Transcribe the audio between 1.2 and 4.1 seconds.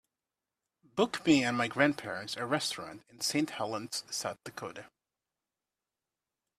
me and my grandparents a restaurant in Saint Helens